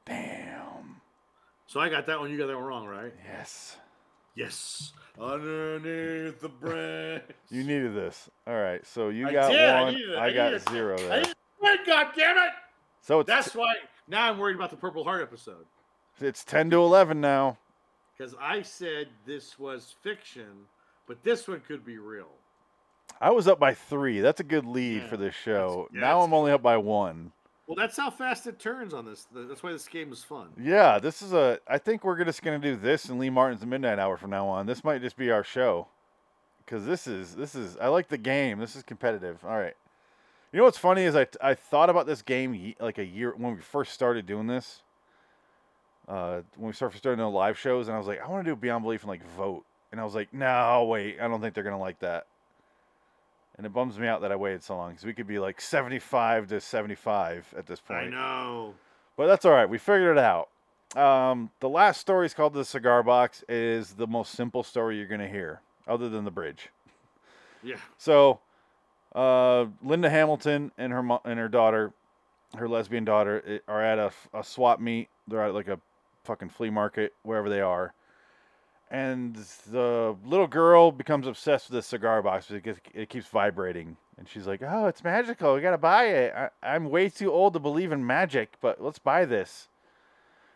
[0.06, 0.47] Damn.
[1.68, 2.32] So I got that one.
[2.32, 3.14] You got that one wrong, right?
[3.26, 3.78] Yes.
[4.36, 4.94] Yes.
[5.20, 7.24] Underneath the branch.
[7.50, 8.30] You needed this.
[8.46, 8.86] All right.
[8.86, 9.96] So you I got did, I one.
[9.96, 11.24] it, I, I got needed zero I there.
[11.62, 12.50] win, God damn it!
[13.02, 13.74] So it's That's why
[14.08, 15.66] now I'm worried about the Purple Heart episode
[16.20, 17.58] it's ten to eleven now.
[18.18, 20.66] because I said this was fiction,
[21.08, 22.28] but this one could be real.
[23.22, 24.20] I was up by three.
[24.20, 25.88] That's a good lead Yeah, for this show.
[25.94, 27.32] yeah, now I'm only up by one.
[27.68, 29.28] Well, that's how fast it turns on this.
[29.34, 30.48] That's why this game is fun.
[30.58, 31.60] Yeah, this is a.
[31.68, 34.66] I think we're just gonna do this and Lee Martin's Midnight Hour from now on.
[34.66, 35.88] This might just be our show,
[36.66, 37.76] because this is this is.
[37.78, 38.60] I like the game.
[38.60, 39.44] This is competitive.
[39.44, 39.76] All right.
[40.54, 43.56] You know what's funny is I I thought about this game like a year when
[43.56, 44.82] we first started doing this.
[46.08, 48.50] Uh, when we started starting doing live shows, and I was like, I want to
[48.50, 51.54] do Beyond Belief and like vote, and I was like, no, wait, I don't think
[51.54, 52.28] they're gonna like that.
[53.58, 55.60] And it bums me out that I waited so long because we could be like
[55.60, 58.00] 75 to 75 at this point.
[58.00, 58.76] I know.
[59.16, 59.68] But that's all right.
[59.68, 60.50] We figured it out.
[60.96, 63.44] Um, the last story is called the cigar box.
[63.50, 66.70] It is the most simple story you're gonna hear, other than the bridge.
[67.64, 67.78] Yeah.
[67.98, 68.40] So,
[69.16, 71.92] uh, Linda Hamilton and her mo- and her daughter,
[72.58, 75.10] her lesbian daughter, i- are at a, a swap meet.
[75.28, 75.80] They're at like a
[76.24, 77.94] fucking flea market, wherever they are.
[78.90, 79.36] And
[79.70, 83.98] the little girl becomes obsessed with this cigar box because it keeps vibrating.
[84.18, 85.56] And she's like, "Oh, it's magical.
[85.56, 86.34] We gotta buy it.
[86.34, 89.68] I, I'm way too old to believe in magic, but let's buy this."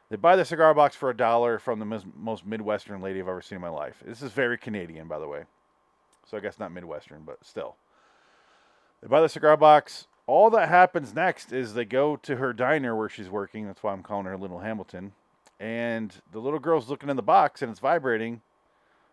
[0.09, 3.29] They buy the cigar box for a dollar from the mis- most Midwestern lady I've
[3.29, 4.03] ever seen in my life.
[4.05, 5.43] This is very Canadian, by the way.
[6.29, 7.75] So I guess not Midwestern, but still.
[9.01, 10.07] They buy the cigar box.
[10.27, 13.65] All that happens next is they go to her diner where she's working.
[13.65, 15.13] That's why I'm calling her Little Hamilton.
[15.62, 18.41] And the little girl's looking in the box and it's vibrating.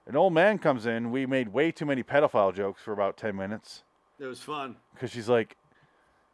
[0.07, 1.11] An old man comes in.
[1.11, 3.83] We made way too many pedophile jokes for about 10 minutes
[4.19, 4.77] It was fun.
[4.95, 5.57] because she's like,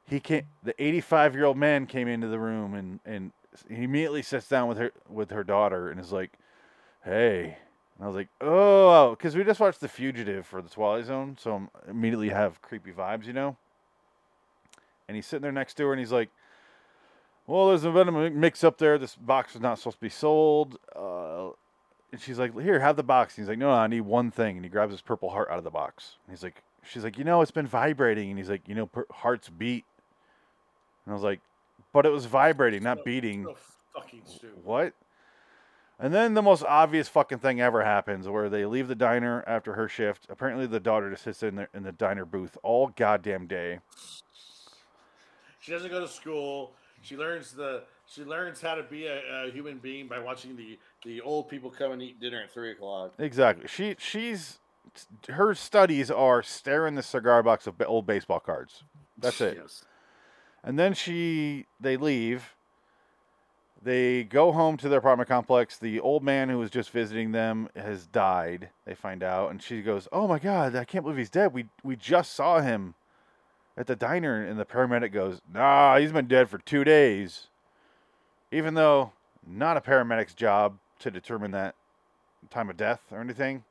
[0.08, 0.44] he can't.
[0.62, 3.32] The 85 year old man came into the room and and
[3.68, 6.38] he immediately sits down with her with her daughter and is like,
[7.04, 7.56] "Hey,"
[7.96, 11.36] and I was like, "Oh," because we just watched The Fugitive for the Twilight Zone,
[11.40, 13.56] so I'm immediately have creepy vibes, you know.
[15.08, 16.30] And he's sitting there next to her and he's like,
[17.46, 18.98] "Well, there's a venom mix up there.
[18.98, 21.48] This box is not supposed to be sold." Uh,
[22.12, 24.30] and she's like, "Here, have the box." And he's like, "No, no, I need one
[24.30, 26.16] thing." And he grabs his purple heart out of the box.
[26.26, 28.86] And he's like, "She's like, you know, it's been vibrating." And he's like, "You know,
[28.86, 29.84] per- hearts beat."
[31.04, 31.40] And I was like,
[31.92, 33.56] "But it was vibrating, not beating." So
[33.94, 34.64] fucking stupid.
[34.64, 34.94] What?
[35.98, 39.74] And then the most obvious fucking thing ever happens, where they leave the diner after
[39.74, 40.26] her shift.
[40.28, 43.78] Apparently, the daughter just sits in the in the diner booth all goddamn day.
[45.60, 46.72] She doesn't go to school.
[47.04, 50.78] She learns the she learns how to be a, a human being by watching the
[51.04, 53.12] the old people come and eat dinner at three o'clock.
[53.18, 53.68] Exactly.
[53.68, 54.58] She she's
[55.28, 58.84] her studies are staring the cigar box of old baseball cards.
[59.18, 59.58] That's it.
[59.60, 59.84] Yes.
[60.62, 62.54] And then she they leave.
[63.82, 65.76] They go home to their apartment complex.
[65.76, 68.70] The old man who was just visiting them has died.
[68.86, 71.52] They find out, and she goes, "Oh my god, I can't believe he's dead.
[71.52, 72.94] We we just saw him
[73.76, 77.48] at the diner." And the paramedic goes, "Nah, he's been dead for two days."
[78.50, 79.12] Even though
[79.46, 81.74] not a paramedic's job to determine that
[82.50, 83.64] time of death or anything.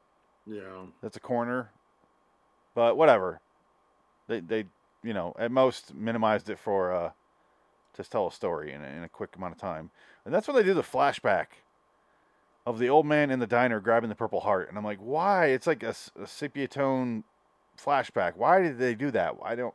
[0.45, 0.85] Yeah.
[1.01, 1.71] That's a coroner.
[2.75, 3.39] But whatever.
[4.27, 4.65] They they
[5.03, 7.11] you know at most minimized it for uh
[7.93, 9.91] to tell a story in a, in a quick amount of time.
[10.25, 11.47] And that's when they do the flashback
[12.65, 14.69] of the old man in the diner grabbing the purple heart.
[14.69, 15.47] And I'm like, why?
[15.47, 15.93] It's like a
[16.25, 17.23] sepia tone
[17.77, 18.35] flashback.
[18.35, 19.35] Why did they do that?
[19.43, 19.73] I don't.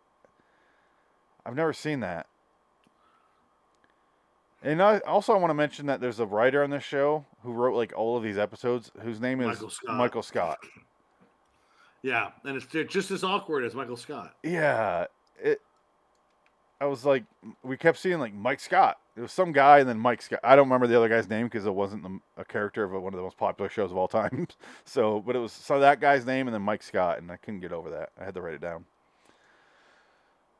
[1.48, 2.26] I've never seen that.
[4.62, 7.52] And I, also, I want to mention that there's a writer on this show who
[7.52, 9.96] wrote like all of these episodes, whose name is Michael Scott.
[9.96, 10.58] Michael Scott.
[12.02, 14.34] Yeah, and it's just as awkward as Michael Scott.
[14.42, 15.06] Yeah,
[15.42, 15.60] it.
[16.80, 17.24] I was like,
[17.62, 18.98] we kept seeing like Mike Scott.
[19.16, 20.40] It was some guy, and then Mike Scott.
[20.44, 23.14] I don't remember the other guy's name because it wasn't the, a character of one
[23.14, 24.48] of the most popular shows of all time.
[24.84, 27.60] so, but it was so that guy's name and then Mike Scott, and I couldn't
[27.60, 28.10] get over that.
[28.20, 28.84] I had to write it down.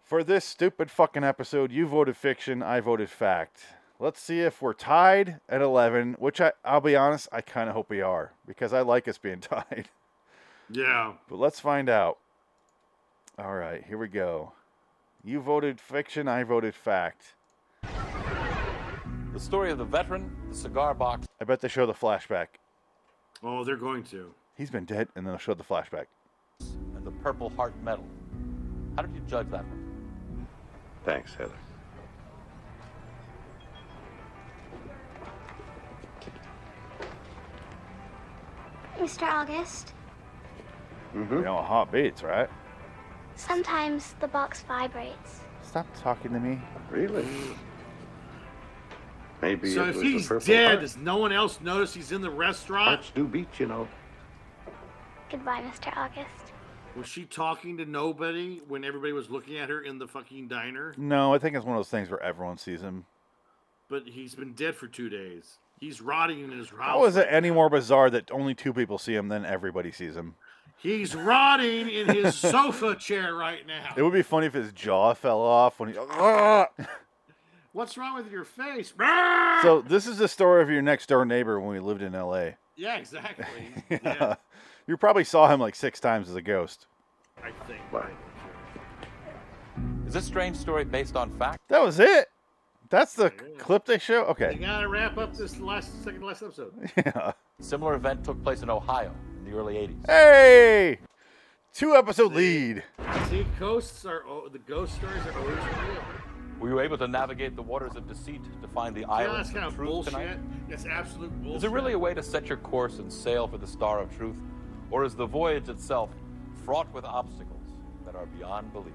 [0.08, 3.60] For this stupid fucking episode, you voted fiction, I voted fact.
[4.00, 7.74] Let's see if we're tied at 11, which I, I'll be honest, I kind of
[7.74, 9.90] hope we are because I like us being tied.
[10.70, 11.12] Yeah.
[11.28, 12.16] But let's find out.
[13.38, 14.52] All right, here we go.
[15.22, 17.34] You voted fiction, I voted fact.
[17.82, 22.46] The story of the veteran, the cigar box, I bet they show the flashback.
[23.42, 24.32] Oh, they're going to.
[24.56, 26.06] he's been dead, and then they'll show the flashback.
[26.96, 28.06] and the Purple Heart Medal.
[28.96, 29.87] How did you judge that one?
[31.08, 31.56] Thanks, Heather.
[38.98, 39.22] Mr.
[39.22, 39.94] August,
[41.14, 41.36] Mm-hmm.
[41.36, 42.48] You know, hot beats, right?
[43.34, 45.40] sometimes the box vibrates.
[45.62, 46.60] Stop talking to me.
[46.90, 47.24] Really?
[49.40, 50.80] Maybe So if he's dead, Heart.
[50.80, 52.88] does no one else notice he's in the restaurant?
[52.88, 53.88] Hearts do beat, you know.
[55.30, 55.96] Goodbye, Mr.
[55.96, 56.47] August.
[56.98, 60.94] Was she talking to nobody when everybody was looking at her in the fucking diner?
[60.96, 63.06] No, I think it's one of those things where everyone sees him.
[63.88, 65.58] But he's been dead for two days.
[65.78, 66.80] He's rotting in his house.
[66.80, 70.16] How is it any more bizarre that only two people see him than everybody sees
[70.16, 70.34] him?
[70.76, 73.94] He's rotting in his sofa chair right now.
[73.96, 75.94] It would be funny if his jaw fell off when he.
[77.72, 78.92] What's wrong with your face?
[79.62, 82.56] so this is the story of your next door neighbor when we lived in L.A.
[82.74, 83.44] yeah, exactly.
[84.02, 84.34] Yeah.
[84.88, 86.86] Yeah, You probably saw him like six times as a ghost.
[87.42, 87.80] I think.
[87.90, 88.10] Why?
[90.06, 91.60] Is this strange story based on fact?
[91.68, 92.28] That was it.
[92.88, 93.58] That's the Yeah.
[93.58, 94.22] clip they show.
[94.24, 94.54] We Okay.
[94.54, 96.72] gotta wrap up this last second last episode.
[96.96, 97.32] Yeah.
[97.60, 100.06] Similar event took place in Ohio in the early 80s.
[100.06, 100.98] Hey,
[101.74, 102.82] two episode lead.
[103.28, 106.02] See, ghosts are oh, the ghost stories are always real.
[106.60, 109.50] Were you able to navigate the waters of deceit to find the Yeah, islands that's
[109.52, 110.12] kind of of truth bullshit.
[110.14, 110.38] tonight?
[110.70, 111.56] That's absolute bullshit.
[111.56, 114.16] Is there really a way to set your course and sail for the star of
[114.16, 114.36] truth?
[114.90, 116.10] Or is the voyage itself
[116.64, 117.62] fraught with obstacles
[118.06, 118.92] that are beyond belief?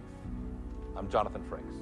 [0.96, 1.82] I'm Jonathan Frakes.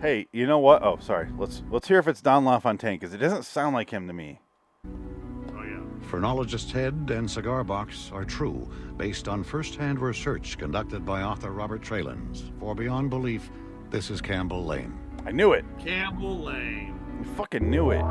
[0.00, 0.82] Hey, you know what?
[0.82, 1.28] Oh, sorry.
[1.36, 4.40] Let's let's hear if it's Don LaFontaine because it doesn't sound like him to me.
[4.86, 5.80] Oh yeah.
[6.08, 11.82] Phrenologist Head and Cigar Box are true, based on first-hand research conducted by author Robert
[11.82, 12.52] Tralins.
[12.60, 13.50] For Beyond Belief,
[13.90, 14.96] this is Campbell Lane.
[15.26, 15.64] I knew it.
[15.80, 16.98] Campbell Lane.
[17.20, 18.04] I fucking knew it.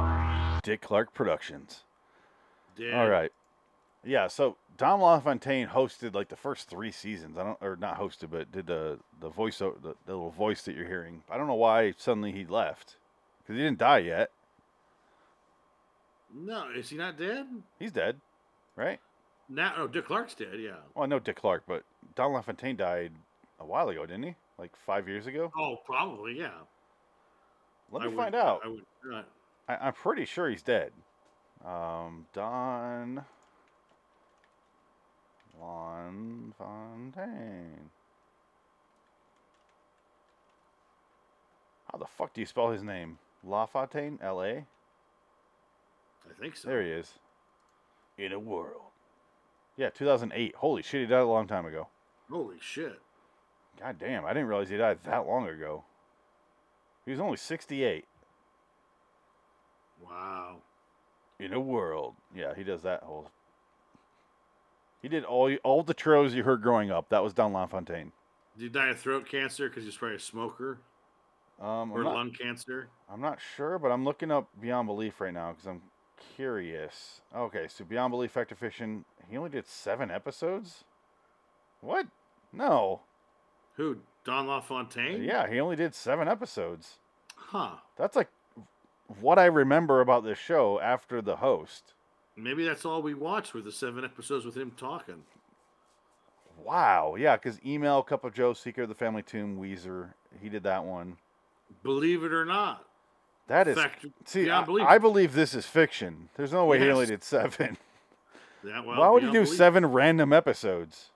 [0.64, 1.86] Dick Clark Productions.
[2.76, 2.94] Dead.
[2.94, 3.32] All right.
[4.04, 7.38] Yeah, so Don LaFontaine hosted like the first three seasons.
[7.38, 10.76] I don't, or not hosted, but did the the voice, the, the little voice that
[10.76, 11.24] you're hearing.
[11.30, 12.96] I don't know why suddenly he left
[13.40, 14.30] because he didn't die yet.
[16.34, 17.48] No, is he not dead?
[17.80, 18.18] He's dead,
[18.76, 19.00] right?
[19.50, 20.60] Now, no, Dick Clark's dead.
[20.60, 20.72] Yeah.
[20.94, 21.84] Well, I know Dick Clark, but
[22.16, 23.14] Don LaFontaine died
[23.60, 24.36] a while ago, didn't he?
[24.58, 25.52] Like five years ago.
[25.58, 26.38] Oh, probably.
[26.38, 26.52] Yeah.
[27.92, 28.62] Let I me would- find out.
[28.64, 28.86] I would.
[29.14, 29.22] Uh,
[29.70, 30.92] I, I'm pretty sure he's dead.
[31.66, 33.24] Um, Don
[35.60, 36.60] LaFontaine.
[41.92, 43.18] How the fuck do you spell his name?
[43.44, 44.66] LaFontaine, L-A.
[46.30, 46.68] I think so.
[46.68, 47.20] There he is.
[48.18, 48.82] In a world.
[49.78, 50.56] Yeah, 2008.
[50.56, 51.88] Holy shit, he died a long time ago.
[52.30, 53.00] Holy shit.
[53.80, 55.84] God damn, I didn't realize he died that long ago.
[57.06, 58.06] He was only 68.
[60.04, 60.58] Wow.
[61.40, 62.16] In a world.
[62.36, 63.30] Yeah, he does that whole.
[65.02, 67.10] He did all all the trailers you heard growing up.
[67.10, 68.12] That was Don LaFontaine.
[68.58, 70.80] Did he die of throat cancer because he was probably a smoker
[71.62, 72.90] Um, or not, lung cancer?
[73.10, 75.82] I'm not sure, but I'm looking up Beyond Belief right now because I'm
[76.36, 77.22] curious.
[77.36, 80.84] Okay, so Beyond Belief Fact or Fiction, he only did seven episodes?
[81.82, 82.08] What?
[82.52, 83.02] No.
[83.76, 83.98] Who?
[84.24, 85.24] Don LaFontaine?
[85.24, 86.98] Yeah, he only did seven episodes.
[87.36, 87.76] Huh.
[87.96, 88.30] That's like
[89.22, 91.94] what I remember about this show after the host.
[92.38, 95.24] Maybe that's all we watched were the seven episodes with him talking.
[96.64, 97.16] Wow.
[97.18, 100.84] Yeah, because Email, Cup of Joe, Secret of the Family Tomb, Weezer, he did that
[100.84, 101.18] one.
[101.84, 102.86] Believe it or not.
[103.48, 103.78] That is.
[103.78, 104.62] Fact- see, I.
[104.62, 106.30] I believe this is fiction.
[106.36, 107.78] There's no way he only did seven.
[108.64, 111.12] Yeah, well, Why would he do seven random episodes?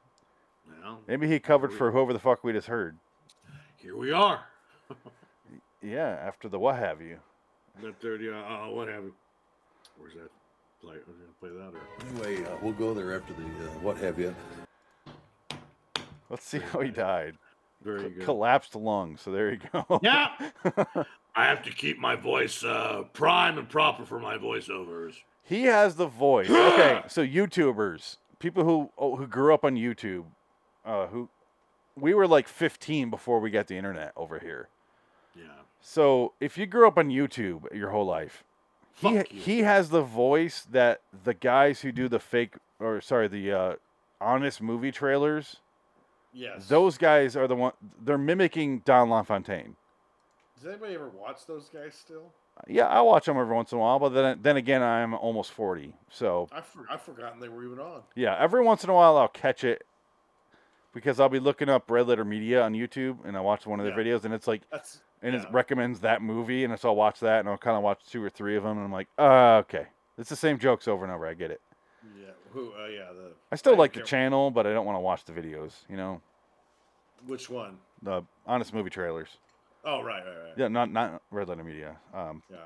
[0.81, 2.97] Well, Maybe he covered for whoever the fuck we just heard.
[3.77, 4.45] here we are.
[5.83, 7.17] Yeah, after the what have you.
[7.81, 8.29] That thirty.
[8.29, 9.13] Uh, uh, what have you?
[9.97, 10.29] Where's that?
[10.81, 10.95] Play?
[11.07, 12.25] Was gonna play that or?
[12.25, 14.33] Anyway, uh, we'll go there after the uh, what have you.
[16.29, 17.37] Let's see how he died.
[17.83, 18.23] Very good.
[18.23, 19.17] Collapsed lung.
[19.17, 19.99] So there you go.
[20.01, 20.29] Yeah.
[21.35, 25.15] I have to keep my voice uh, prime and proper for my voiceovers.
[25.43, 26.49] He has the voice.
[26.71, 30.25] Okay, so YouTubers, people who oh, who grew up on YouTube,
[30.85, 31.29] uh, who
[31.95, 34.69] we were like 15 before we got the internet over here.
[35.35, 35.43] Yeah.
[35.81, 38.43] So if you grew up on YouTube your whole life,
[38.95, 39.23] he you.
[39.29, 43.75] he has the voice that the guys who do the fake or sorry the uh,
[44.19, 45.57] honest movie trailers.
[46.33, 46.67] Yes.
[46.67, 47.73] Those guys are the one.
[48.01, 49.75] They're mimicking Don LaFontaine.
[50.55, 52.31] Does anybody ever watch those guys still?
[52.67, 55.51] Yeah, I watch them every once in a while, but then then again, I'm almost
[55.51, 58.01] 40, so I for, I've forgotten they were even on.
[58.15, 59.83] Yeah, every once in a while I'll catch it
[60.93, 63.85] because I'll be looking up Red Letter Media on YouTube and I watch one of
[63.85, 64.13] their Yeah.
[64.13, 65.41] videos and it's like That's and yeah.
[65.41, 68.23] it recommends that movie and so I'll watch that and I'll kind of watch two
[68.23, 71.13] or three of them and I'm like, uh, okay, it's the same jokes over and
[71.13, 71.27] over.
[71.27, 71.61] I get it.
[72.19, 72.29] Yeah.
[72.53, 72.73] Who?
[72.73, 73.11] Uh, yeah.
[73.13, 73.31] The.
[73.51, 75.73] I still don't like the channel, but I don't want to watch the videos.
[75.89, 76.21] You know,
[77.25, 77.77] Which one?
[78.01, 79.29] the honest movie trailers.
[79.83, 80.53] Oh, right, right, right.
[80.57, 81.97] Yeah, not not Red Letter Media.
[82.13, 82.57] Um, Yeah,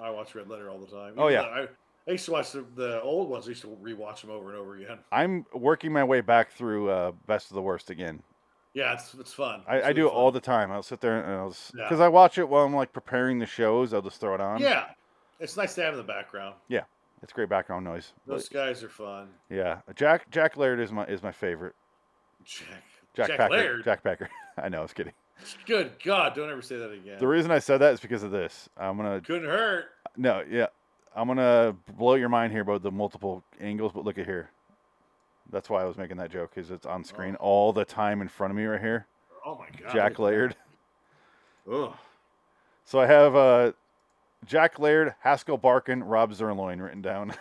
[0.00, 1.14] I watch Red Letter all the time.
[1.16, 1.42] Oh, yeah.
[1.42, 1.66] I,
[2.06, 3.46] I used to watch the, the old ones.
[3.46, 4.98] I used to rewatch them over and over again.
[5.12, 8.22] I'm working my way back through uh, Best of the Worst again.
[8.78, 9.62] Yeah, it's it's fun.
[9.66, 10.18] I, It's I really do it fun.
[10.18, 10.70] all the time.
[10.70, 11.84] I'll sit there and I'll Yeah.
[11.84, 13.92] because I watch it while I'm like preparing the shows.
[13.92, 14.60] I'll just throw it on.
[14.60, 14.84] Yeah,
[15.40, 16.54] it's nice to have in the background.
[16.68, 16.82] yeah,
[17.22, 18.12] it's great background noise.
[18.26, 19.28] Those guys are fun.
[19.50, 21.74] yeah, Jack Jack Laird is my is my favorite.
[22.44, 22.66] Jack.
[23.14, 23.52] Jack, Jack Packer.
[23.52, 23.84] Laird?
[23.84, 24.28] Jack Packer.
[24.56, 25.12] I know, I was kidding.
[25.66, 26.34] Good God!
[26.34, 27.18] Don't ever say that again.
[27.18, 28.68] The reason I said that is because of this.
[28.76, 29.86] I'm gonna Couldn't hurt.
[30.16, 30.66] no, yeah,
[31.16, 33.92] I'm gonna blow your mind here about the multiple angles.
[33.92, 34.50] But look at here.
[35.50, 38.28] That's why I was making that joke because it's on screen all the time in
[38.28, 39.06] front of me right here.
[39.44, 39.92] Oh my God.
[39.92, 40.56] Jack Laird.
[41.70, 41.94] Ugh.
[42.84, 43.72] So I have uh,
[44.46, 47.34] Jack Laird, Haskell Barkin, Rob Zerloin written down.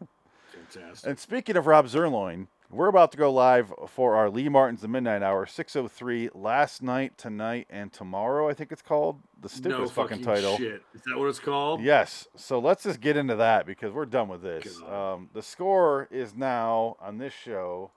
[0.72, 1.08] Fantastic.
[1.08, 4.88] and speaking of Rob Zerloin, we're about to go live for our Lee Martin's The
[4.88, 9.20] Midnight Hour, 603, last night, tonight, and tomorrow, I think it's called.
[9.40, 10.56] The stupidest no fucking, title.
[10.56, 10.82] Shit.
[10.94, 11.82] Is that what it's called?
[11.82, 12.28] Yes.
[12.34, 14.80] So let's just get into that because we're done with this.
[14.82, 17.90] Um, the score is now on this show.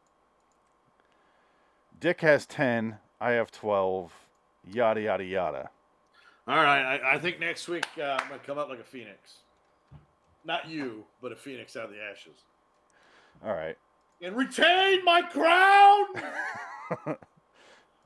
[2.00, 2.98] Dick has 10.
[3.22, 4.12] I have 12.
[4.74, 5.70] Yada, yada, yada.
[6.48, 7.00] All right.
[7.00, 9.36] I, I think next week uh, I'm gonna come up like a phoenix.
[10.44, 12.44] Not you, but a phoenix out of the ashes,
[13.44, 13.78] All right.
[14.22, 16.06] And retain my crown.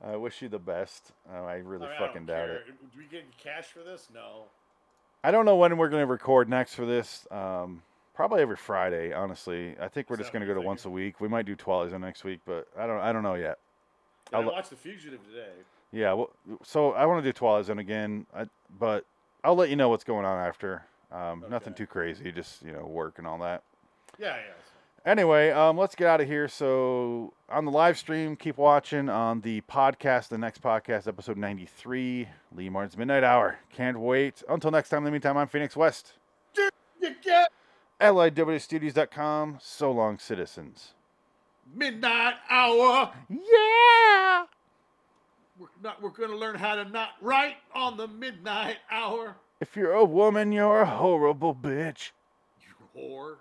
[0.05, 1.11] I wish you the best.
[1.31, 2.55] Uh, I really I mean, fucking don't doubt care.
[2.57, 2.65] it.
[2.93, 4.07] Do we get cash for this?
[4.13, 4.43] No.
[5.23, 7.27] I don't know when we're going to record next for this.
[7.29, 7.81] Um,
[8.13, 9.75] probably every Friday, honestly.
[9.79, 11.19] I think we're just going to go to once a week.
[11.19, 12.99] We might do Twilight Zone next week, but I don't.
[12.99, 13.59] I don't know yet.
[14.31, 15.51] I I'll- watched The Fugitive today.
[15.91, 16.13] Yeah.
[16.13, 16.29] Well,
[16.63, 18.45] so I want to do Twilight Zone again, I,
[18.79, 19.03] but
[19.43, 20.83] I'll let you know what's going on after.
[21.11, 23.63] Um, Nothing too crazy, just you know, work and all that.
[24.19, 24.53] Yeah, yeah.
[25.05, 26.47] Anyway, um, let's get out of here.
[26.47, 29.09] So on the live stream, keep watching.
[29.09, 33.59] On the podcast, the next podcast, episode 93, Lee Martin's Midnight Hour.
[33.73, 34.43] Can't wait.
[34.49, 36.13] Until next time, in the meantime, I'm Phoenix West.
[37.01, 37.49] You get
[38.01, 39.57] LIWstudios.com.
[39.61, 40.93] So long, citizens.
[41.73, 43.11] midnight hour.
[43.29, 44.45] Yeah.
[45.57, 46.01] We're not.
[46.01, 49.35] We're gonna learn how to not write on the midnight hour.
[49.61, 52.11] If you're a woman, you're a horrible bitch.
[52.61, 53.35] You whore.